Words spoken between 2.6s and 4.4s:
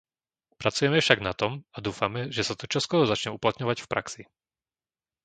čoskoro začne uplatňovať v praxi.